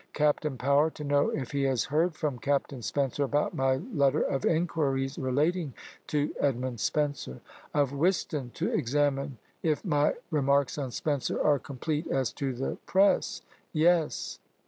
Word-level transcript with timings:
Captain 0.13 0.57
Power, 0.57 0.89
to 0.89 1.03
know 1.03 1.29
if 1.29 1.51
he 1.51 1.61
has 1.65 1.83
heard 1.83 2.15
from 2.15 2.39
Capt. 2.39 2.71
Spenser 2.83 3.23
about 3.23 3.53
my 3.53 3.75
letter 3.93 4.23
of 4.23 4.45
inquiries 4.45 5.19
relating 5.19 5.75
to 6.07 6.33
Edward 6.39 6.79
Spenser. 6.79 7.39
Of 7.71 7.91
Whiston, 7.93 8.49
to 8.55 8.71
examine 8.71 9.37
if 9.61 9.85
my 9.85 10.15
remarks 10.31 10.79
on 10.79 10.89
Spenser 10.89 11.39
are 11.39 11.59
complete 11.59 12.07
as 12.07 12.33
to 12.33 12.51
the 12.51 12.77
press 12.87 13.43
Yes. 13.73 14.39